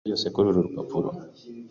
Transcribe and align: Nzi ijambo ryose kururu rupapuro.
Nzi 0.03 0.07
ijambo 0.09 0.17
ryose 0.19 0.27
kururu 0.35 0.59
rupapuro. 0.67 1.09